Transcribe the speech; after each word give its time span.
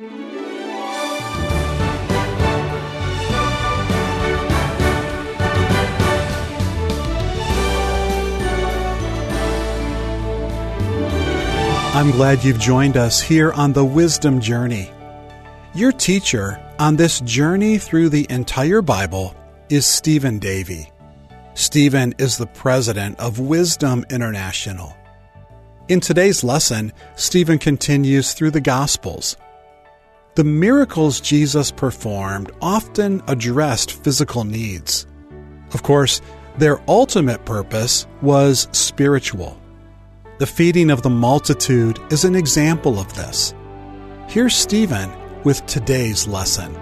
I'm 0.00 0.06
glad 12.12 12.44
you've 12.44 12.60
joined 12.60 12.96
us 12.96 13.20
here 13.20 13.50
on 13.50 13.72
the 13.72 13.84
Wisdom 13.84 14.40
Journey. 14.40 14.88
Your 15.74 15.90
teacher 15.90 16.64
on 16.78 16.94
this 16.94 17.18
journey 17.22 17.78
through 17.78 18.10
the 18.10 18.24
entire 18.30 18.82
Bible 18.82 19.34
is 19.68 19.84
Stephen 19.84 20.38
Davey. 20.38 20.92
Stephen 21.54 22.14
is 22.18 22.38
the 22.38 22.46
president 22.46 23.18
of 23.18 23.40
Wisdom 23.40 24.06
International. 24.10 24.96
In 25.88 25.98
today's 25.98 26.44
lesson, 26.44 26.92
Stephen 27.16 27.58
continues 27.58 28.32
through 28.32 28.52
the 28.52 28.60
Gospels. 28.60 29.36
The 30.38 30.44
miracles 30.44 31.20
Jesus 31.20 31.72
performed 31.72 32.52
often 32.62 33.24
addressed 33.26 33.90
physical 34.04 34.44
needs. 34.44 35.04
Of 35.74 35.82
course, 35.82 36.22
their 36.58 36.80
ultimate 36.88 37.44
purpose 37.44 38.06
was 38.22 38.68
spiritual. 38.70 39.60
The 40.38 40.46
feeding 40.46 40.90
of 40.90 41.02
the 41.02 41.10
multitude 41.10 41.98
is 42.12 42.24
an 42.24 42.36
example 42.36 43.00
of 43.00 43.12
this. 43.16 43.52
Here's 44.28 44.54
Stephen 44.54 45.10
with 45.42 45.66
today's 45.66 46.28
lesson. 46.28 46.72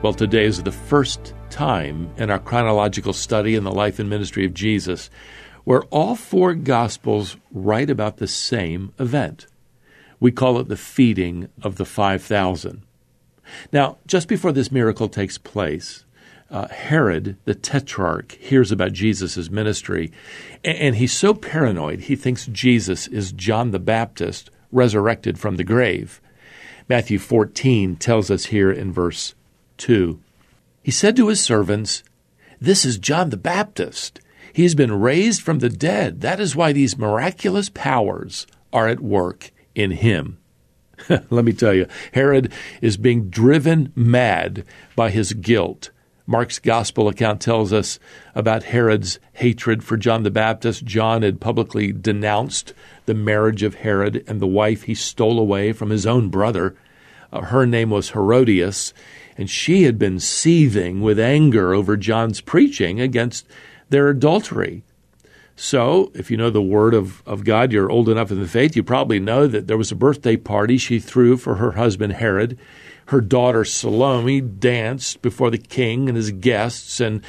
Well, 0.00 0.14
today 0.14 0.46
is 0.46 0.62
the 0.62 0.72
first 0.72 1.34
time 1.50 2.10
in 2.16 2.30
our 2.30 2.38
chronological 2.38 3.12
study 3.12 3.54
in 3.54 3.64
the 3.64 3.70
life 3.70 3.98
and 3.98 4.08
ministry 4.08 4.46
of 4.46 4.54
Jesus 4.54 5.10
where 5.64 5.82
all 5.90 6.16
four 6.16 6.54
Gospels 6.54 7.36
write 7.52 7.90
about 7.90 8.16
the 8.16 8.26
same 8.26 8.94
event. 8.98 9.46
We 10.20 10.30
call 10.30 10.60
it 10.60 10.68
the 10.68 10.76
feeding 10.76 11.48
of 11.62 11.76
the 11.76 11.86
5,000. 11.86 12.82
Now, 13.72 13.96
just 14.06 14.28
before 14.28 14.52
this 14.52 14.70
miracle 14.70 15.08
takes 15.08 15.38
place, 15.38 16.04
uh, 16.50 16.68
Herod, 16.68 17.36
the 17.44 17.54
tetrarch, 17.54 18.32
hears 18.32 18.70
about 18.70 18.92
Jesus' 18.92 19.50
ministry, 19.50 20.12
and, 20.62 20.76
and 20.76 20.96
he's 20.96 21.12
so 21.12 21.32
paranoid 21.32 22.02
he 22.02 22.16
thinks 22.16 22.46
Jesus 22.46 23.06
is 23.06 23.32
John 23.32 23.70
the 23.70 23.78
Baptist 23.78 24.50
resurrected 24.70 25.38
from 25.38 25.56
the 25.56 25.64
grave. 25.64 26.20
Matthew 26.88 27.18
14 27.18 27.96
tells 27.96 28.30
us 28.30 28.46
here 28.46 28.70
in 28.70 28.92
verse 28.92 29.34
2 29.78 30.20
He 30.82 30.90
said 30.90 31.16
to 31.16 31.28
his 31.28 31.42
servants, 31.42 32.02
This 32.60 32.84
is 32.84 32.98
John 32.98 33.30
the 33.30 33.36
Baptist. 33.36 34.20
He 34.52 34.64
has 34.64 34.74
been 34.74 35.00
raised 35.00 35.42
from 35.42 35.60
the 35.60 35.68
dead. 35.70 36.20
That 36.20 36.40
is 36.40 36.56
why 36.56 36.72
these 36.72 36.98
miraculous 36.98 37.68
powers 37.68 38.46
are 38.72 38.88
at 38.88 39.00
work 39.00 39.52
in 39.74 39.92
him. 39.92 40.38
Let 41.08 41.44
me 41.44 41.52
tell 41.52 41.74
you, 41.74 41.86
Herod 42.12 42.52
is 42.82 42.96
being 42.96 43.30
driven 43.30 43.92
mad 43.94 44.64
by 44.94 45.10
his 45.10 45.32
guilt 45.32 45.90
Mark's 46.30 46.60
gospel 46.60 47.08
account 47.08 47.40
tells 47.40 47.72
us 47.72 47.98
about 48.36 48.62
Herod's 48.62 49.18
hatred 49.32 49.82
for 49.82 49.96
John 49.96 50.22
the 50.22 50.30
Baptist. 50.30 50.84
John 50.84 51.22
had 51.22 51.40
publicly 51.40 51.90
denounced 51.90 52.72
the 53.06 53.14
marriage 53.14 53.64
of 53.64 53.74
Herod 53.74 54.22
and 54.28 54.38
the 54.38 54.46
wife 54.46 54.84
he 54.84 54.94
stole 54.94 55.40
away 55.40 55.72
from 55.72 55.90
his 55.90 56.06
own 56.06 56.28
brother. 56.28 56.76
Uh, 57.32 57.40
her 57.40 57.66
name 57.66 57.90
was 57.90 58.10
Herodias, 58.10 58.94
and 59.36 59.50
she 59.50 59.82
had 59.82 59.98
been 59.98 60.20
seething 60.20 61.00
with 61.00 61.18
anger 61.18 61.74
over 61.74 61.96
John's 61.96 62.40
preaching 62.40 63.00
against 63.00 63.48
their 63.88 64.08
adultery. 64.08 64.84
So, 65.62 66.10
if 66.14 66.30
you 66.30 66.38
know 66.38 66.48
the 66.48 66.62
word 66.62 66.94
of, 66.94 67.22
of 67.26 67.44
God, 67.44 67.70
you're 67.70 67.90
old 67.90 68.08
enough 68.08 68.30
in 68.30 68.40
the 68.40 68.48
faith, 68.48 68.74
you 68.74 68.82
probably 68.82 69.20
know 69.20 69.46
that 69.46 69.66
there 69.66 69.76
was 69.76 69.92
a 69.92 69.94
birthday 69.94 70.36
party 70.36 70.78
she 70.78 70.98
threw 70.98 71.36
for 71.36 71.56
her 71.56 71.72
husband 71.72 72.14
Herod 72.14 72.58
her 73.10 73.20
daughter 73.20 73.64
Salome 73.64 74.40
danced 74.40 75.20
before 75.20 75.50
the 75.50 75.58
king 75.58 76.08
and 76.08 76.16
his 76.16 76.30
guests, 76.30 76.98
and 77.00 77.22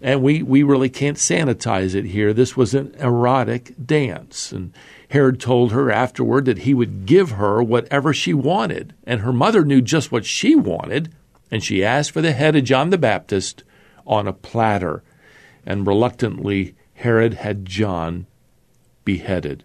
and 0.00 0.22
we, 0.22 0.42
we 0.42 0.62
really 0.62 0.90
can't 0.90 1.16
sanitize 1.16 1.94
it 1.94 2.04
here. 2.04 2.32
This 2.32 2.56
was 2.56 2.74
an 2.74 2.94
erotic 2.98 3.74
dance. 3.84 4.52
And 4.52 4.72
Herod 5.10 5.40
told 5.40 5.72
her 5.72 5.90
afterward 5.90 6.44
that 6.44 6.58
he 6.58 6.74
would 6.74 7.06
give 7.06 7.32
her 7.32 7.62
whatever 7.62 8.12
she 8.12 8.34
wanted. 8.34 8.94
And 9.04 9.20
her 9.20 9.32
mother 9.32 9.64
knew 9.64 9.80
just 9.80 10.10
what 10.10 10.24
she 10.24 10.56
wanted, 10.56 11.14
and 11.52 11.62
she 11.62 11.84
asked 11.84 12.10
for 12.10 12.20
the 12.20 12.32
head 12.32 12.56
of 12.56 12.64
John 12.64 12.90
the 12.90 12.98
Baptist 12.98 13.62
on 14.04 14.26
a 14.26 14.32
platter. 14.32 15.02
And 15.64 15.86
reluctantly, 15.86 16.74
Herod 17.02 17.34
had 17.34 17.66
John 17.66 18.26
beheaded. 19.04 19.64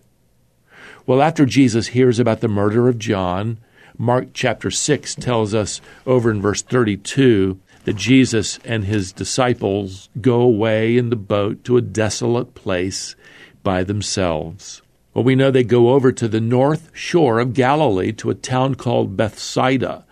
Well, 1.06 1.22
after 1.22 1.46
Jesus 1.46 1.88
hears 1.88 2.18
about 2.18 2.42
the 2.42 2.48
murder 2.48 2.90
of 2.90 2.98
John, 2.98 3.60
Mark 3.96 4.30
chapter 4.34 4.72
6 4.72 5.16
tells 5.16 5.54
us 5.54 5.80
over 6.08 6.32
in 6.32 6.42
verse 6.42 6.64
32 6.64 7.60
that 7.86 7.96
Jesus 7.96 8.58
and 8.66 8.86
his 8.86 9.12
disciples 9.12 10.10
go 10.20 10.42
away 10.42 10.98
in 10.98 11.12
the 11.12 11.16
boat 11.16 11.64
to 11.66 11.78
a 11.78 11.82
desolate 11.82 12.56
place 12.56 13.16
by 13.62 13.84
themselves. 13.84 14.82
Well, 15.14 15.24
we 15.24 15.36
know 15.36 15.52
they 15.52 15.64
go 15.64 15.90
over 15.90 16.12
to 16.12 16.28
the 16.28 16.42
north 16.42 16.90
shore 16.94 17.40
of 17.40 17.54
Galilee 17.54 18.14
to 18.14 18.32
a 18.32 18.36
town 18.36 18.76
called 18.76 19.16
Bethsaida. 19.16 20.06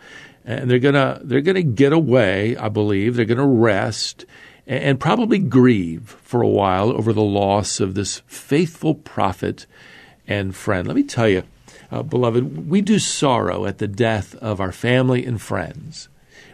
And 0.45 0.69
they're 0.69 0.77
gonna 0.77 1.21
they're 1.23 1.41
gonna 1.41 1.63
get 1.63 1.91
away, 1.91 2.55
I 2.55 2.69
believe. 2.69 3.15
They're 3.15 3.25
gonna 3.25 3.47
rest 3.47 4.25
and 4.67 4.99
probably 4.99 5.39
grieve 5.39 6.17
for 6.23 6.41
a 6.41 6.47
while 6.47 6.91
over 6.91 7.13
the 7.13 7.21
loss 7.21 7.79
of 7.79 7.93
this 7.93 8.21
faithful 8.27 8.95
prophet 8.95 9.65
and 10.27 10.55
friend. 10.55 10.87
Let 10.87 10.95
me 10.95 11.03
tell 11.03 11.29
you, 11.29 11.43
uh, 11.91 12.03
beloved, 12.03 12.69
we 12.69 12.81
do 12.81 12.99
sorrow 12.99 13.65
at 13.65 13.77
the 13.77 13.87
death 13.87 14.35
of 14.35 14.59
our 14.59 14.71
family 14.71 15.25
and 15.25 15.41
friends. 15.41 16.09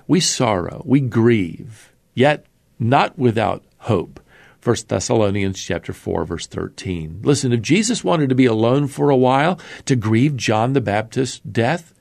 We 0.07 0.19
sorrow, 0.19 0.81
we 0.85 0.99
grieve, 0.99 1.93
yet 2.13 2.45
not 2.79 3.17
without 3.17 3.63
hope. 3.79 4.19
1 4.63 4.75
Thessalonians 4.87 5.61
chapter 5.61 5.93
4 5.93 6.25
verse 6.25 6.47
13. 6.47 7.21
Listen, 7.23 7.51
if 7.51 7.61
Jesus 7.61 8.03
wanted 8.03 8.29
to 8.29 8.35
be 8.35 8.45
alone 8.45 8.87
for 8.87 9.09
a 9.09 9.15
while 9.15 9.59
to 9.85 9.95
grieve 9.95 10.35
John 10.35 10.73
the 10.73 10.81
Baptist's 10.81 11.39
death, 11.39 11.93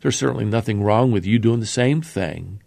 there's 0.00 0.18
certainly 0.18 0.44
nothing 0.44 0.82
wrong 0.82 1.12
with 1.12 1.24
you 1.24 1.38
doing 1.38 1.60
the 1.60 1.66
same 1.66 2.02
thing. 2.02 2.60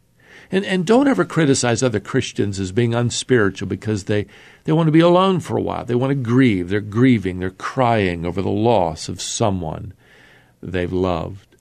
And 0.52 0.66
and 0.66 0.86
don't 0.86 1.08
ever 1.08 1.26
criticize 1.26 1.84
other 1.84 2.00
Christians 2.00 2.60
as 2.60 2.72
being 2.72 2.94
unspiritual 2.94 3.68
because 3.68 4.06
they, 4.06 4.26
they 4.64 4.72
want 4.72 4.88
to 4.88 4.92
be 4.92 5.00
alone 5.00 5.40
for 5.40 5.58
a 5.58 5.62
while. 5.62 5.86
They 5.86 5.96
want 5.96 6.12
to 6.12 6.16
grieve. 6.16 6.70
They're 6.70 6.80
grieving. 6.80 7.40
They're 7.40 7.50
crying 7.50 8.26
over 8.26 8.42
the 8.42 8.50
loss 8.50 9.10
of 9.10 9.22
someone 9.22 9.94
they've 10.62 10.94
loved. 10.94 11.56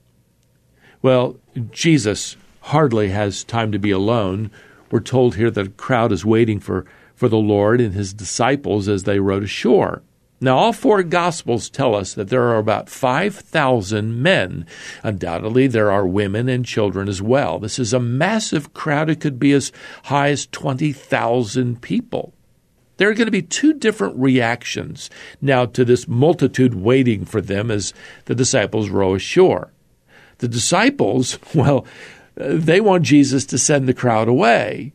Well, 1.01 1.37
Jesus 1.71 2.37
hardly 2.61 3.09
has 3.09 3.43
time 3.43 3.71
to 3.71 3.79
be 3.79 3.91
alone. 3.91 4.51
We're 4.91 4.99
told 4.99 5.35
here 5.35 5.51
that 5.51 5.67
a 5.67 5.71
crowd 5.71 6.11
is 6.11 6.25
waiting 6.25 6.59
for, 6.59 6.85
for 7.15 7.29
the 7.29 7.37
Lord 7.37 7.81
and 7.81 7.93
his 7.93 8.13
disciples 8.13 8.87
as 8.87 9.03
they 9.03 9.19
rowed 9.19 9.43
ashore. 9.43 10.01
Now, 10.39 10.57
all 10.57 10.73
four 10.73 11.01
Gospels 11.01 11.69
tell 11.69 11.95
us 11.95 12.13
that 12.13 12.29
there 12.29 12.43
are 12.43 12.57
about 12.57 12.89
5,000 12.89 14.21
men. 14.21 14.67
Undoubtedly, 15.01 15.65
there 15.65 15.91
are 15.91 16.05
women 16.05 16.47
and 16.47 16.63
children 16.63 17.09
as 17.09 17.21
well. 17.21 17.57
This 17.57 17.79
is 17.79 17.91
a 17.91 17.99
massive 17.99 18.73
crowd. 18.73 19.09
It 19.09 19.19
could 19.19 19.39
be 19.39 19.51
as 19.53 19.71
high 20.03 20.29
as 20.29 20.45
20,000 20.47 21.81
people. 21.81 22.33
There 22.97 23.09
are 23.09 23.15
going 23.15 23.27
to 23.27 23.31
be 23.31 23.41
two 23.41 23.73
different 23.73 24.15
reactions 24.17 25.09
now 25.41 25.65
to 25.67 25.85
this 25.85 26.07
multitude 26.07 26.75
waiting 26.75 27.25
for 27.25 27.41
them 27.41 27.71
as 27.71 27.93
the 28.25 28.35
disciples 28.35 28.89
row 28.89 29.15
ashore. 29.15 29.71
The 30.39 30.47
disciples, 30.47 31.39
well, 31.55 31.85
they 32.35 32.79
want 32.79 33.03
Jesus 33.03 33.45
to 33.47 33.57
send 33.57 33.87
the 33.87 33.93
crowd 33.93 34.27
away. 34.27 34.93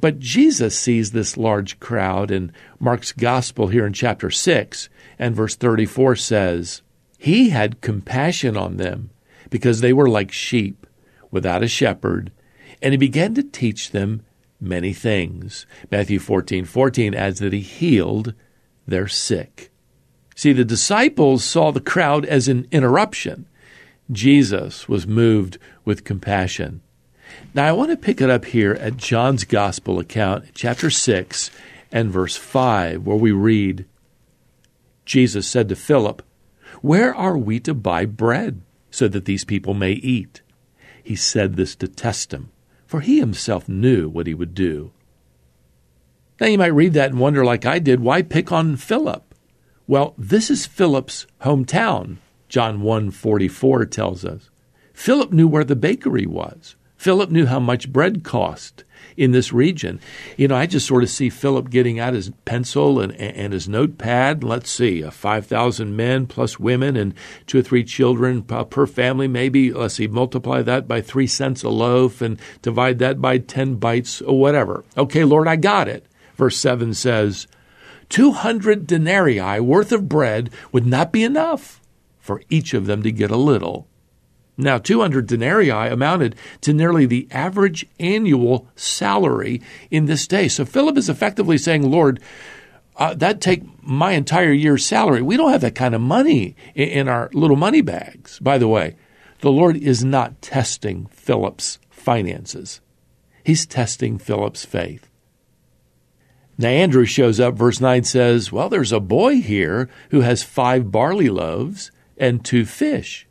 But 0.00 0.20
Jesus 0.20 0.78
sees 0.78 1.10
this 1.10 1.36
large 1.36 1.80
crowd, 1.80 2.30
and 2.30 2.52
Mark's 2.78 3.12
gospel 3.12 3.68
here 3.68 3.84
in 3.84 3.92
chapter 3.92 4.30
6 4.30 4.88
and 5.18 5.34
verse 5.34 5.56
34 5.56 6.16
says, 6.16 6.82
He 7.18 7.50
had 7.50 7.80
compassion 7.80 8.56
on 8.56 8.76
them 8.76 9.10
because 9.50 9.80
they 9.80 9.92
were 9.92 10.08
like 10.08 10.30
sheep 10.30 10.86
without 11.30 11.62
a 11.62 11.68
shepherd, 11.68 12.30
and 12.80 12.92
he 12.92 12.98
began 12.98 13.34
to 13.34 13.42
teach 13.42 13.90
them 13.90 14.22
many 14.60 14.92
things. 14.92 15.66
Matthew 15.90 16.18
14 16.18 16.64
14 16.64 17.14
adds 17.14 17.40
that 17.40 17.52
he 17.52 17.60
healed 17.60 18.34
their 18.86 19.08
sick. 19.08 19.70
See, 20.36 20.52
the 20.52 20.64
disciples 20.64 21.44
saw 21.44 21.72
the 21.72 21.80
crowd 21.80 22.24
as 22.24 22.46
an 22.46 22.68
interruption. 22.70 23.46
Jesus 24.12 24.88
was 24.88 25.06
moved 25.06 25.58
with 25.84 26.04
compassion. 26.04 26.80
Now, 27.54 27.66
I 27.66 27.72
want 27.72 27.90
to 27.90 27.96
pick 27.96 28.20
it 28.20 28.30
up 28.30 28.46
here 28.46 28.74
at 28.74 28.96
John's 28.96 29.44
Gospel 29.44 29.98
account, 29.98 30.46
chapter 30.54 30.90
6 30.90 31.50
and 31.90 32.10
verse 32.10 32.36
5, 32.36 33.06
where 33.06 33.16
we 33.16 33.32
read 33.32 33.86
Jesus 35.04 35.48
said 35.48 35.68
to 35.70 35.76
Philip, 35.76 36.22
Where 36.82 37.14
are 37.14 37.38
we 37.38 37.60
to 37.60 37.74
buy 37.74 38.04
bread 38.04 38.60
so 38.90 39.08
that 39.08 39.24
these 39.24 39.44
people 39.44 39.74
may 39.74 39.92
eat? 39.92 40.42
He 41.02 41.16
said 41.16 41.56
this 41.56 41.74
to 41.76 41.88
test 41.88 42.32
him 42.34 42.50
for 42.88 43.00
he 43.00 43.20
himself 43.20 43.68
knew 43.68 44.08
what 44.08 44.26
he 44.26 44.34
would 44.34 44.54
do. 44.54 44.90
Now 46.40 46.46
you 46.46 46.56
might 46.56 46.68
read 46.68 46.94
that 46.94 47.10
and 47.10 47.20
wonder, 47.20 47.44
like 47.44 47.66
I 47.66 47.78
did, 47.78 48.00
why 48.00 48.22
pick 48.22 48.50
on 48.50 48.76
Philip? 48.76 49.34
Well, 49.86 50.14
this 50.16 50.50
is 50.50 50.66
Philip's 50.66 51.26
hometown. 51.42 52.16
John 52.48 52.80
1:44 52.80 53.90
tells 53.90 54.24
us. 54.24 54.48
Philip 54.94 55.32
knew 55.32 55.46
where 55.46 55.64
the 55.64 55.76
bakery 55.76 56.24
was. 56.26 56.76
Philip 56.98 57.30
knew 57.30 57.46
how 57.46 57.60
much 57.60 57.92
bread 57.92 58.24
cost 58.24 58.82
in 59.16 59.30
this 59.30 59.52
region. 59.52 60.00
You 60.36 60.48
know, 60.48 60.56
I 60.56 60.66
just 60.66 60.86
sort 60.86 61.04
of 61.04 61.08
see 61.08 61.30
Philip 61.30 61.70
getting 61.70 62.00
out 62.00 62.12
his 62.12 62.32
pencil 62.44 63.00
and, 63.00 63.12
and 63.14 63.52
his 63.52 63.68
notepad. 63.68 64.42
Let's 64.42 64.68
see, 64.68 65.04
uh, 65.04 65.10
5,000 65.12 65.94
men 65.94 66.26
plus 66.26 66.58
women 66.58 66.96
and 66.96 67.14
two 67.46 67.60
or 67.60 67.62
three 67.62 67.84
children 67.84 68.42
per 68.42 68.86
family, 68.86 69.28
maybe. 69.28 69.72
Let's 69.72 69.94
see, 69.94 70.08
multiply 70.08 70.60
that 70.62 70.88
by 70.88 71.00
three 71.00 71.28
cents 71.28 71.62
a 71.62 71.68
loaf 71.68 72.20
and 72.20 72.40
divide 72.62 72.98
that 72.98 73.20
by 73.20 73.38
10 73.38 73.76
bites 73.76 74.20
or 74.20 74.38
whatever. 74.38 74.84
Okay, 74.96 75.24
Lord, 75.24 75.46
I 75.46 75.54
got 75.56 75.88
it. 75.88 76.04
Verse 76.34 76.56
7 76.58 76.94
says, 76.94 77.46
200 78.08 78.86
denarii 78.86 79.60
worth 79.60 79.92
of 79.92 80.08
bread 80.08 80.50
would 80.72 80.86
not 80.86 81.12
be 81.12 81.22
enough 81.22 81.80
for 82.18 82.42
each 82.50 82.74
of 82.74 82.86
them 82.86 83.02
to 83.02 83.12
get 83.12 83.30
a 83.30 83.36
little. 83.36 83.87
Now, 84.60 84.78
200 84.78 85.28
denarii 85.28 85.70
amounted 85.70 86.34
to 86.62 86.72
nearly 86.72 87.06
the 87.06 87.28
average 87.30 87.86
annual 88.00 88.66
salary 88.74 89.62
in 89.88 90.06
this 90.06 90.26
day. 90.26 90.48
So 90.48 90.64
Philip 90.64 90.98
is 90.98 91.08
effectively 91.08 91.58
saying, 91.58 91.88
Lord, 91.88 92.20
uh, 92.96 93.14
that 93.14 93.40
take 93.40 93.62
my 93.80 94.12
entire 94.12 94.50
year's 94.50 94.84
salary. 94.84 95.22
We 95.22 95.36
don't 95.36 95.52
have 95.52 95.60
that 95.60 95.76
kind 95.76 95.94
of 95.94 96.00
money 96.00 96.56
in, 96.74 96.88
in 96.88 97.08
our 97.08 97.30
little 97.32 97.56
money 97.56 97.82
bags. 97.82 98.40
By 98.40 98.58
the 98.58 98.66
way, 98.66 98.96
the 99.42 99.52
Lord 99.52 99.76
is 99.76 100.04
not 100.04 100.42
testing 100.42 101.06
Philip's 101.06 101.78
finances. 101.88 102.80
He's 103.44 103.64
testing 103.64 104.18
Philip's 104.18 104.64
faith. 104.64 105.08
Now, 106.60 106.70
Andrew 106.70 107.04
shows 107.04 107.38
up. 107.38 107.54
Verse 107.54 107.80
9 107.80 108.02
says, 108.02 108.50
Well, 108.50 108.68
there's 108.68 108.90
a 108.90 108.98
boy 108.98 109.40
here 109.40 109.88
who 110.10 110.22
has 110.22 110.42
five 110.42 110.90
barley 110.90 111.28
loaves 111.28 111.92
and 112.16 112.44
two 112.44 112.64
fish. 112.64 113.27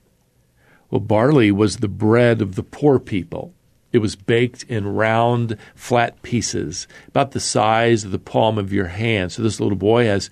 Well, 0.89 1.01
barley 1.01 1.51
was 1.51 1.77
the 1.77 1.87
bread 1.87 2.41
of 2.41 2.55
the 2.55 2.63
poor 2.63 2.99
people. 2.99 3.53
It 3.91 3.99
was 3.99 4.15
baked 4.15 4.63
in 4.63 4.87
round, 4.87 5.57
flat 5.75 6.21
pieces, 6.21 6.87
about 7.07 7.31
the 7.31 7.39
size 7.39 8.03
of 8.03 8.11
the 8.11 8.19
palm 8.19 8.57
of 8.57 8.73
your 8.73 8.87
hand. 8.87 9.31
So 9.31 9.41
this 9.41 9.59
little 9.59 9.77
boy 9.77 10.05
has 10.05 10.29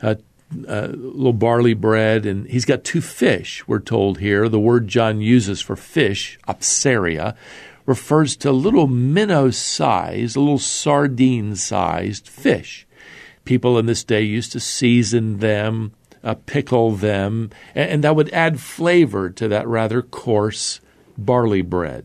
a, 0.00 0.18
a 0.66 0.88
little 0.88 1.32
barley 1.32 1.74
bread, 1.74 2.26
and 2.26 2.46
he's 2.46 2.64
got 2.64 2.84
two 2.84 3.00
fish, 3.00 3.66
we're 3.66 3.80
told 3.80 4.18
here. 4.18 4.48
The 4.48 4.60
word 4.60 4.88
John 4.88 5.20
uses 5.20 5.60
for 5.60 5.76
fish, 5.76 6.38
opsaria, 6.48 7.36
refers 7.86 8.36
to 8.38 8.50
little 8.50 8.88
minnow 8.88 9.50
sized, 9.50 10.36
a 10.36 10.40
little 10.40 10.58
sardine 10.58 11.54
sized 11.54 12.28
fish. 12.28 12.86
People 13.44 13.78
in 13.78 13.86
this 13.86 14.02
day 14.02 14.22
used 14.22 14.50
to 14.52 14.60
season 14.60 15.38
them 15.38 15.92
uh, 16.26 16.34
pickle 16.46 16.90
them, 16.90 17.50
and, 17.74 17.90
and 17.90 18.04
that 18.04 18.16
would 18.16 18.32
add 18.32 18.60
flavor 18.60 19.30
to 19.30 19.48
that 19.48 19.68
rather 19.68 20.02
coarse 20.02 20.80
barley 21.16 21.62
bread. 21.62 22.04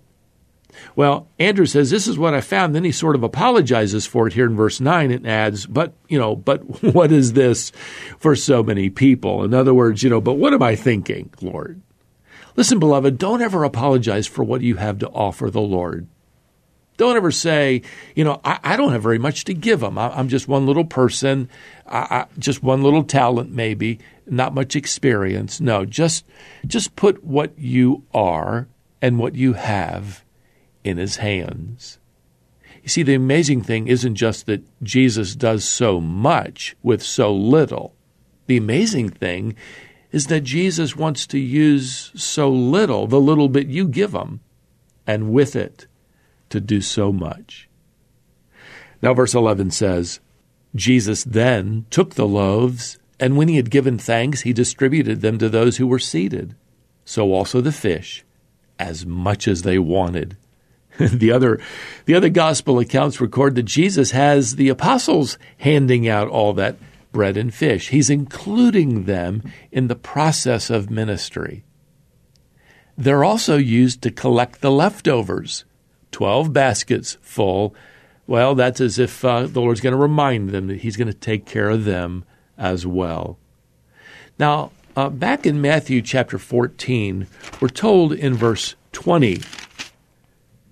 Well, 0.95 1.27
Andrew 1.39 1.65
says, 1.65 1.89
This 1.89 2.07
is 2.07 2.17
what 2.17 2.33
I 2.33 2.41
found. 2.41 2.75
Then 2.75 2.83
he 2.83 2.91
sort 2.91 3.15
of 3.15 3.23
apologizes 3.23 4.05
for 4.05 4.27
it 4.27 4.33
here 4.33 4.45
in 4.45 4.55
verse 4.55 4.79
9 4.79 5.11
and 5.11 5.27
adds, 5.27 5.65
But, 5.65 5.93
you 6.07 6.19
know, 6.19 6.35
but 6.35 6.83
what 6.93 7.11
is 7.11 7.33
this 7.33 7.71
for 8.19 8.35
so 8.35 8.63
many 8.63 8.89
people? 8.89 9.43
In 9.43 9.53
other 9.53 9.73
words, 9.73 10.03
you 10.03 10.09
know, 10.09 10.21
but 10.21 10.35
what 10.35 10.53
am 10.53 10.63
I 10.63 10.75
thinking, 10.75 11.31
Lord? 11.41 11.81
Listen, 12.55 12.79
beloved, 12.79 13.17
don't 13.17 13.41
ever 13.41 13.63
apologize 13.63 14.27
for 14.27 14.43
what 14.43 14.61
you 14.61 14.75
have 14.75 14.99
to 14.99 15.09
offer 15.09 15.49
the 15.49 15.61
Lord. 15.61 16.07
Don't 16.97 17.15
ever 17.15 17.31
say, 17.31 17.81
you 18.15 18.23
know, 18.23 18.39
I, 18.43 18.59
I 18.63 18.77
don't 18.77 18.91
have 18.91 19.01
very 19.01 19.17
much 19.17 19.45
to 19.45 19.53
give 19.53 19.81
him. 19.81 19.97
I, 19.97 20.19
am 20.19 20.27
just 20.27 20.47
one 20.47 20.65
little 20.65 20.85
person, 20.85 21.49
I, 21.87 21.97
I, 21.97 22.25
just 22.37 22.61
one 22.61 22.83
little 22.83 23.03
talent, 23.03 23.51
maybe, 23.51 23.99
not 24.27 24.53
much 24.53 24.75
experience. 24.75 25.59
No, 25.59 25.85
just 25.85 26.25
just 26.65 26.95
put 26.95 27.23
what 27.23 27.57
you 27.57 28.03
are 28.13 28.67
and 29.01 29.17
what 29.17 29.35
you 29.35 29.53
have 29.53 30.23
in 30.83 30.97
his 30.97 31.17
hands. 31.17 31.97
You 32.83 32.89
see, 32.89 33.03
the 33.03 33.13
amazing 33.13 33.61
thing 33.61 33.87
isn't 33.87 34.15
just 34.15 34.45
that 34.47 34.63
Jesus 34.83 35.35
does 35.35 35.63
so 35.63 36.01
much 36.01 36.75
with 36.81 37.03
so 37.03 37.33
little. 37.33 37.93
The 38.47 38.57
amazing 38.57 39.09
thing 39.09 39.55
is 40.11 40.27
that 40.27 40.41
Jesus 40.41 40.95
wants 40.95 41.25
to 41.27 41.39
use 41.39 42.11
so 42.15 42.49
little, 42.49 43.07
the 43.07 43.21
little 43.21 43.49
bit 43.49 43.67
you 43.67 43.87
give 43.87 44.13
him, 44.13 44.41
and 45.07 45.31
with 45.31 45.55
it, 45.55 45.87
to 46.51 46.59
do 46.59 46.81
so 46.81 47.11
much. 47.11 47.67
Now, 49.01 49.13
verse 49.13 49.33
11 49.33 49.71
says, 49.71 50.19
Jesus 50.75 51.23
then 51.23 51.85
took 51.89 52.13
the 52.13 52.27
loaves, 52.27 52.97
and 53.19 53.35
when 53.35 53.47
he 53.47 53.57
had 53.57 53.71
given 53.71 53.97
thanks, 53.97 54.41
he 54.41 54.53
distributed 54.53 55.21
them 55.21 55.37
to 55.39 55.49
those 55.49 55.77
who 55.77 55.87
were 55.87 55.99
seated. 55.99 56.55
So 57.03 57.33
also 57.33 57.61
the 57.61 57.71
fish, 57.71 58.23
as 58.79 59.05
much 59.05 59.47
as 59.47 59.63
they 59.63 59.79
wanted. 59.79 60.37
the 60.99 61.31
other 61.31 61.59
the 62.05 62.13
other 62.13 62.29
gospel 62.29 62.79
accounts 62.79 63.21
record 63.21 63.55
that 63.55 63.63
Jesus 63.63 64.11
has 64.11 64.55
the 64.55 64.69
apostles 64.69 65.37
handing 65.57 66.07
out 66.07 66.27
all 66.27 66.53
that 66.53 66.77
bread 67.11 67.37
and 67.37 67.53
fish. 67.53 67.89
He's 67.89 68.09
including 68.09 69.05
them 69.05 69.43
in 69.71 69.87
the 69.87 69.95
process 69.95 70.69
of 70.69 70.89
ministry. 70.89 71.63
They're 72.97 73.23
also 73.23 73.57
used 73.57 74.01
to 74.03 74.11
collect 74.11 74.61
the 74.61 74.71
leftovers 74.71 75.65
12 76.11 76.53
baskets 76.53 77.17
full. 77.21 77.75
Well, 78.27 78.55
that's 78.55 78.81
as 78.81 78.99
if 78.99 79.23
uh, 79.25 79.47
the 79.47 79.61
Lord's 79.61 79.81
going 79.81 79.93
to 79.93 79.97
remind 79.97 80.49
them 80.49 80.67
that 80.67 80.81
He's 80.81 80.97
going 80.97 81.07
to 81.07 81.13
take 81.13 81.45
care 81.45 81.69
of 81.69 81.85
them 81.85 82.23
as 82.57 82.85
well. 82.85 83.37
Now, 84.37 84.71
uh, 84.95 85.09
back 85.09 85.45
in 85.45 85.61
Matthew 85.61 86.01
chapter 86.01 86.37
14, 86.37 87.27
we're 87.59 87.67
told 87.69 88.13
in 88.13 88.33
verse 88.33 88.75
20 88.91 89.41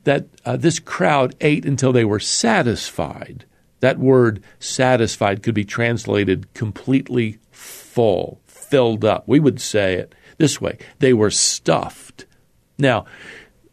that 0.04 0.26
uh, 0.46 0.58
this 0.58 0.80
crowd 0.80 1.36
ate 1.42 1.66
until 1.66 1.92
they 1.92 2.06
were 2.06 2.20
satisfied. 2.20 3.46
That 3.80 4.00
word 4.00 4.44
satisfied 4.60 5.44
could 5.44 5.56
be 5.56 5.66
translated 5.66 6.54
completely 6.54 7.40
full, 7.52 8.42
filled 8.46 9.06
up. 9.06 9.24
We 9.28 9.40
would 9.40 9.62
say 9.62 9.96
it 9.96 10.14
this 10.38 10.60
way 10.60 10.78
they 11.00 11.14
were 11.14 11.32
stuffed. 11.32 12.26
Now, 12.78 13.06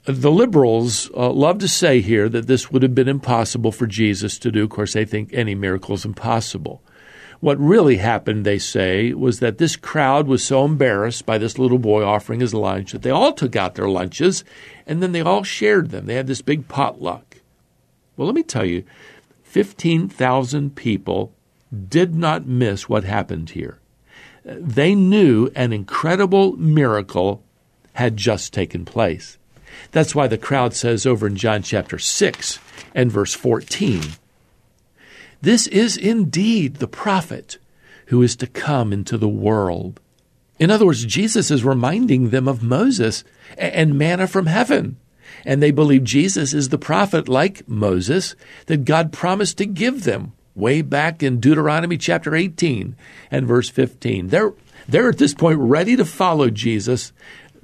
the 0.06 0.30
liberals 0.30 1.10
uh, 1.16 1.30
love 1.30 1.58
to 1.58 1.68
say 1.68 2.00
here 2.00 2.28
that 2.28 2.46
this 2.46 2.70
would 2.70 2.82
have 2.82 2.94
been 2.94 3.08
impossible 3.08 3.72
for 3.72 3.86
Jesus 3.86 4.38
to 4.38 4.52
do. 4.52 4.64
Of 4.64 4.70
course, 4.70 4.92
they 4.92 5.04
think 5.04 5.32
any 5.32 5.54
miracle 5.54 5.94
is 5.94 6.04
impossible. 6.04 6.82
What 7.40 7.58
really 7.58 7.98
happened, 7.98 8.46
they 8.46 8.58
say, 8.58 9.12
was 9.12 9.40
that 9.40 9.58
this 9.58 9.76
crowd 9.76 10.26
was 10.26 10.42
so 10.42 10.64
embarrassed 10.64 11.26
by 11.26 11.38
this 11.38 11.58
little 11.58 11.78
boy 11.78 12.02
offering 12.02 12.40
his 12.40 12.54
lunch 12.54 12.92
that 12.92 13.02
they 13.02 13.10
all 13.10 13.32
took 13.32 13.56
out 13.56 13.74
their 13.74 13.88
lunches 13.88 14.42
and 14.86 15.02
then 15.02 15.12
they 15.12 15.20
all 15.20 15.42
shared 15.42 15.90
them. 15.90 16.06
They 16.06 16.14
had 16.14 16.28
this 16.28 16.40
big 16.40 16.68
potluck. 16.68 17.42
Well, 18.16 18.26
let 18.26 18.34
me 18.34 18.42
tell 18.42 18.64
you, 18.64 18.84
15,000 19.42 20.74
people 20.76 21.32
did 21.88 22.14
not 22.14 22.46
miss 22.46 22.88
what 22.88 23.04
happened 23.04 23.50
here. 23.50 23.80
They 24.44 24.94
knew 24.94 25.50
an 25.54 25.72
incredible 25.72 26.56
miracle 26.56 27.42
had 27.94 28.16
just 28.16 28.52
taken 28.52 28.84
place. 28.84 29.38
That's 29.92 30.14
why 30.14 30.26
the 30.26 30.38
crowd 30.38 30.74
says 30.74 31.06
over 31.06 31.26
in 31.26 31.36
John 31.36 31.62
chapter 31.62 31.98
6 31.98 32.58
and 32.94 33.10
verse 33.10 33.34
14 33.34 34.02
This 35.40 35.66
is 35.66 35.96
indeed 35.96 36.76
the 36.76 36.88
prophet 36.88 37.58
who 38.06 38.22
is 38.22 38.36
to 38.36 38.46
come 38.46 38.92
into 38.92 39.18
the 39.18 39.28
world. 39.28 40.00
In 40.58 40.70
other 40.70 40.86
words, 40.86 41.04
Jesus 41.04 41.50
is 41.50 41.64
reminding 41.64 42.30
them 42.30 42.48
of 42.48 42.62
Moses 42.62 43.24
and 43.58 43.98
manna 43.98 44.26
from 44.26 44.46
heaven. 44.46 44.96
And 45.44 45.62
they 45.62 45.70
believe 45.70 46.04
Jesus 46.04 46.54
is 46.54 46.70
the 46.70 46.78
prophet 46.78 47.28
like 47.28 47.68
Moses 47.68 48.34
that 48.66 48.84
God 48.84 49.12
promised 49.12 49.58
to 49.58 49.66
give 49.66 50.04
them 50.04 50.32
way 50.54 50.82
back 50.82 51.22
in 51.22 51.38
Deuteronomy 51.38 51.98
chapter 51.98 52.34
18 52.34 52.96
and 53.30 53.46
verse 53.46 53.68
15. 53.68 54.28
They're, 54.28 54.54
they're 54.88 55.10
at 55.10 55.18
this 55.18 55.34
point 55.34 55.58
ready 55.58 55.96
to 55.96 56.04
follow 56.04 56.48
Jesus 56.48 57.12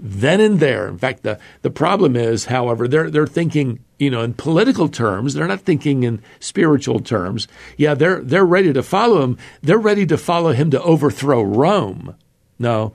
then 0.05 0.41
and 0.41 0.59
there. 0.59 0.89
In 0.89 0.99
fact, 0.99 1.23
the, 1.23 1.39
the 1.63 1.71
problem 1.71 2.17
is, 2.17 2.47
however, 2.47 2.89
they're, 2.89 3.09
they're 3.09 3.25
thinking, 3.25 3.85
you 4.01 4.11
know, 4.11 4.23
in 4.23 4.35
political 4.35 4.89
terms. 4.89 5.33
They're 5.33 5.47
not 5.47 5.61
thinking 5.61 6.03
in 6.03 6.21
spiritual 6.41 6.99
terms. 6.99 7.47
Yeah, 7.77 7.95
they're, 7.95 8.21
they're 8.21 8.45
ready 8.45 8.73
to 8.73 8.83
follow 8.83 9.23
him. 9.23 9.39
They're 9.63 9.79
ready 9.79 10.05
to 10.07 10.19
follow 10.19 10.53
him 10.53 10.73
to 10.73 10.83
overthrow 10.83 11.43
Rome. 11.43 12.17
No, 12.59 12.93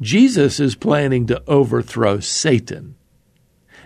Jesus 0.00 0.58
is 0.58 0.74
planning 0.74 1.28
to 1.28 1.42
overthrow 1.46 2.18
Satan. 2.18 2.96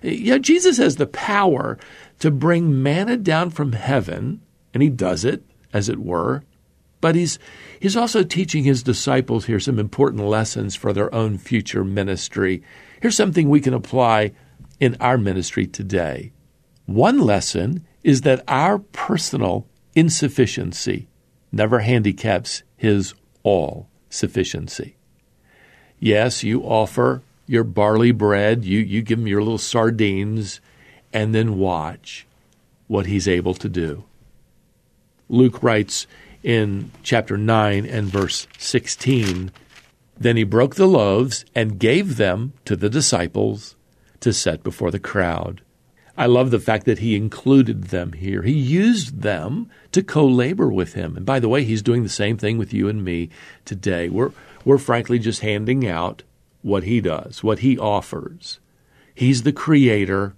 Yeah, 0.02 0.38
Jesus 0.38 0.78
has 0.78 0.96
the 0.96 1.06
power 1.06 1.78
to 2.20 2.30
bring 2.30 2.82
manna 2.82 3.18
down 3.18 3.50
from 3.50 3.72
heaven, 3.72 4.40
and 4.72 4.82
he 4.82 4.88
does 4.88 5.26
it, 5.26 5.44
as 5.74 5.90
it 5.90 5.98
were. 5.98 6.42
But 7.02 7.16
he's 7.16 7.38
He's 7.82 7.96
also 7.96 8.22
teaching 8.22 8.62
his 8.62 8.84
disciples 8.84 9.46
here 9.46 9.58
some 9.58 9.80
important 9.80 10.24
lessons 10.24 10.76
for 10.76 10.92
their 10.92 11.12
own 11.12 11.36
future 11.36 11.82
ministry. 11.82 12.62
Here's 13.00 13.16
something 13.16 13.48
we 13.48 13.60
can 13.60 13.74
apply 13.74 14.30
in 14.78 14.96
our 15.00 15.18
ministry 15.18 15.66
today. 15.66 16.30
One 16.86 17.18
lesson 17.18 17.84
is 18.04 18.20
that 18.20 18.44
our 18.46 18.78
personal 18.78 19.66
insufficiency 19.96 21.08
never 21.50 21.80
handicaps 21.80 22.62
his 22.76 23.14
all 23.42 23.88
sufficiency. 24.08 24.94
Yes, 25.98 26.44
you 26.44 26.62
offer 26.62 27.22
your 27.48 27.64
barley 27.64 28.12
bread, 28.12 28.64
you, 28.64 28.78
you 28.78 29.02
give 29.02 29.18
him 29.18 29.26
your 29.26 29.42
little 29.42 29.58
sardines, 29.58 30.60
and 31.12 31.34
then 31.34 31.58
watch 31.58 32.28
what 32.86 33.06
he's 33.06 33.26
able 33.26 33.54
to 33.54 33.68
do. 33.68 34.04
Luke 35.28 35.64
writes 35.64 36.06
in 36.42 36.90
chapter 37.02 37.36
9 37.36 37.86
and 37.86 38.08
verse 38.08 38.46
16 38.58 39.50
Then 40.18 40.36
he 40.36 40.44
broke 40.44 40.74
the 40.74 40.86
loaves 40.86 41.44
and 41.54 41.78
gave 41.78 42.16
them 42.16 42.52
to 42.64 42.76
the 42.76 42.90
disciples 42.90 43.76
to 44.20 44.32
set 44.32 44.62
before 44.62 44.90
the 44.90 44.98
crowd. 44.98 45.62
I 46.16 46.26
love 46.26 46.50
the 46.50 46.60
fact 46.60 46.84
that 46.86 46.98
he 46.98 47.16
included 47.16 47.84
them 47.84 48.12
here. 48.12 48.42
He 48.42 48.52
used 48.52 49.22
them 49.22 49.70
to 49.92 50.02
co 50.02 50.26
labor 50.26 50.68
with 50.68 50.94
him. 50.94 51.16
And 51.16 51.24
by 51.24 51.40
the 51.40 51.48
way, 51.48 51.64
he's 51.64 51.82
doing 51.82 52.02
the 52.02 52.08
same 52.08 52.36
thing 52.36 52.58
with 52.58 52.72
you 52.72 52.88
and 52.88 53.02
me 53.02 53.30
today. 53.64 54.08
We're, 54.08 54.32
we're 54.64 54.78
frankly 54.78 55.18
just 55.18 55.40
handing 55.40 55.86
out 55.86 56.22
what 56.60 56.84
he 56.84 57.00
does, 57.00 57.42
what 57.42 57.60
he 57.60 57.78
offers. 57.78 58.60
He's 59.14 59.42
the 59.42 59.52
creator. 59.52 60.34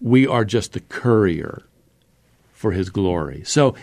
We 0.00 0.26
are 0.26 0.44
just 0.44 0.72
the 0.72 0.80
courier 0.80 1.62
for 2.52 2.72
his 2.72 2.88
glory. 2.88 3.42
So 3.44 3.74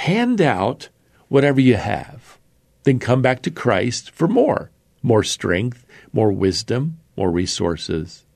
hand 0.00 0.40
out 0.40 0.88
whatever 1.28 1.60
you 1.60 1.76
have. 1.76 2.38
Then 2.84 2.98
come 2.98 3.20
back 3.20 3.42
to 3.42 3.50
Christ 3.50 4.10
for 4.10 4.26
more 4.26 4.70
more 5.02 5.22
strength, 5.24 5.86
more 6.12 6.30
wisdom, 6.30 6.98
more 7.16 7.30
resources. 7.30 8.26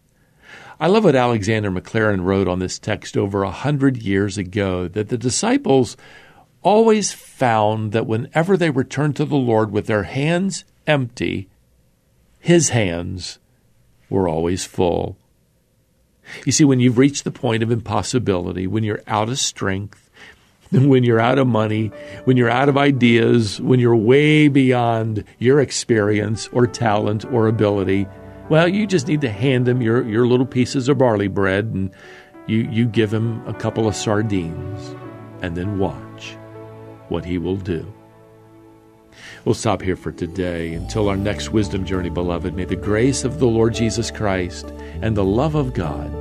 I 0.80 0.87
love 0.87 1.04
what 1.04 1.14
Alexander 1.14 1.71
Maclaren 1.71 2.25
wrote 2.25 2.49
on 2.49 2.59
this 2.59 2.78
text 2.78 3.18
over 3.18 3.42
a 3.42 3.50
hundred 3.50 3.99
years 3.99 4.38
ago 4.38 4.88
that 4.88 5.11
the 5.11 5.18
disciples 5.18 5.97
always 6.62 7.12
found 7.12 7.92
that 7.92 8.06
whenever 8.06 8.56
they 8.56 8.71
returned 8.71 9.16
to 9.16 9.26
the 9.26 9.37
Lord 9.37 9.71
with 9.71 9.87
their 9.87 10.04
hands 10.04 10.64
empty, 10.87 11.49
his 12.40 12.71
hands 12.71 13.38
were 14.09 14.26
always 14.26 14.64
full. 14.64 15.18
You 16.47 16.52
see, 16.52 16.64
when 16.64 16.80
you've 16.80 16.99
reached 16.99 17.25
the 17.25 17.30
point 17.30 17.62
of 17.62 17.71
impossibility, 17.71 18.66
when 18.66 18.85
you're 18.85 19.02
out 19.06 19.28
of 19.28 19.38
strength, 19.38 20.04
when 20.73 21.04
you're 21.04 21.21
out 21.21 21.38
of 21.38 21.47
money, 21.47 21.88
when 22.25 22.37
you're 22.37 22.50
out 22.50 22.68
of 22.68 22.76
ideas, 22.76 23.61
when 23.61 23.80
you're 23.80 23.97
way 23.97 24.49
beyond 24.49 25.25
your 25.38 25.61
experience 25.61 26.49
or 26.49 26.66
talent 26.66 27.25
or 27.26 27.47
ability, 27.47 28.06
well, 28.49 28.68
you 28.68 28.87
just 28.87 29.09
need 29.09 29.21
to 29.23 29.30
hand 29.30 29.68
him 29.68 29.80
your, 29.80 30.06
your 30.06 30.26
little 30.26 30.47
pieces 30.47 30.88
of 30.88 30.99
barley 30.99 31.28
bread 31.28 31.66
and 31.66 31.90
you, 32.47 32.68
you 32.71 32.87
give 32.87 33.12
him 33.12 33.47
a 33.47 33.54
couple 33.54 33.88
of 33.88 33.94
sardines 33.94 34.94
and 35.40 35.56
then 35.56 35.78
watch 35.78 36.37
what 37.09 37.25
he 37.25 37.38
will 37.38 37.56
do. 37.56 37.90
We'll 39.44 39.54
stop 39.54 39.83
here 39.83 39.97
for 39.97 40.11
today. 40.11 40.75
Until 40.75 41.09
our 41.09 41.16
next 41.16 41.50
wisdom 41.50 41.85
journey, 41.85 42.11
beloved, 42.11 42.54
may 42.54 42.64
the 42.64 42.76
grace 42.76 43.25
of 43.25 43.38
the 43.38 43.47
Lord 43.47 43.75
Jesus 43.75 44.11
Christ 44.11 44.66
and 45.02 45.16
the 45.16 45.25
love 45.25 45.54
of 45.54 45.75
God 45.75 46.12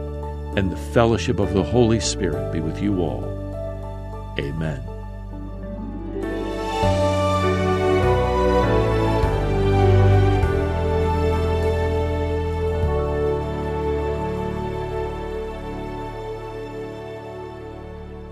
and 0.57 0.71
the 0.71 0.77
fellowship 0.77 1.39
of 1.39 1.53
the 1.53 1.63
Holy 1.63 1.99
Spirit 1.99 2.51
be 2.51 2.59
with 2.59 2.81
you 2.81 3.01
all. 3.01 3.32
Amen. 4.39 4.81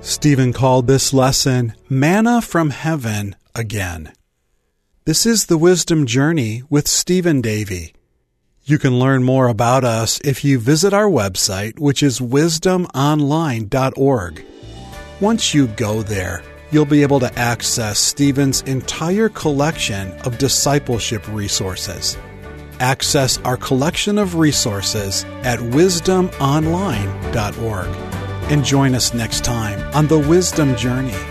Stephen 0.02 0.54
called 0.54 0.88
this 0.88 1.14
lesson 1.14 1.74
Manna 1.90 2.42
from 2.42 2.72
Heaven 2.72 3.36
again. 3.56 4.12
This 5.06 5.26
is 5.26 5.46
the 5.46 5.58
Wisdom 5.58 6.06
Journey 6.06 6.62
with 6.70 6.88
Stephen 6.88 7.42
Davey. 7.42 7.94
You 8.64 8.78
can 8.78 9.00
learn 9.00 9.24
more 9.24 9.48
about 9.48 9.84
us 9.84 10.22
if 10.24 10.44
you 10.44 10.60
visit 10.60 10.94
our 10.94 11.10
website, 11.10 11.80
which 11.80 12.04
is 12.04 12.20
wisdomonline.org. 12.20 14.46
Once 15.22 15.54
you 15.54 15.68
go 15.68 16.02
there, 16.02 16.42
you'll 16.72 16.84
be 16.84 17.04
able 17.04 17.20
to 17.20 17.32
access 17.38 18.00
Stephen's 18.00 18.64
entire 18.64 19.30
collection 19.30 20.12
of 20.22 20.40
discipleship 20.40 21.24
resources. 21.28 22.18
Access 22.80 23.38
our 23.42 23.56
collection 23.56 24.18
of 24.18 24.34
resources 24.34 25.24
at 25.44 25.60
wisdomonline.org. 25.60 27.88
And 28.52 28.66
join 28.66 28.96
us 28.96 29.14
next 29.14 29.46
time 29.46 29.80
on 29.96 30.08
the 30.08 30.18
Wisdom 30.18 30.76
Journey. 30.76 31.31